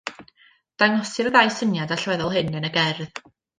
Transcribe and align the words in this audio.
Dangosir 0.83 1.29
y 1.31 1.35
ddau 1.35 1.53
syniad 1.59 1.95
allweddol 1.99 2.35
hyn 2.41 2.59
yn 2.63 2.69
y 2.71 2.75
gerdd. 2.81 3.25